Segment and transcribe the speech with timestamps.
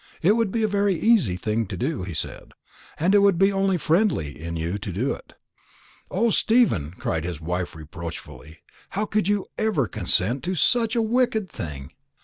[0.23, 2.53] It would be a very easy thing to do,' he said;
[2.97, 5.33] 'and it would be only friendly in you to do it.'"
[6.09, 8.63] "O, Stephen!" cried his wife reproachfully,
[8.97, 11.91] "how could you ever consent to such a wicked thing?"